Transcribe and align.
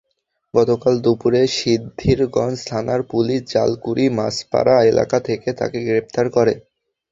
গতকাল 0.53 0.93
দুপুরে 1.05 1.41
সিদ্ধিরগঞ্জ 1.57 2.57
থানার 2.67 3.01
পুলিশ 3.11 3.39
জালকুড়ি 3.51 4.05
মাঝপাড়া 4.17 4.75
এলাকা 4.91 5.17
থেকে 5.27 5.49
তাঁকে 5.59 5.79
গ্রেপ্তার 5.87 6.25
করে। 6.29 6.53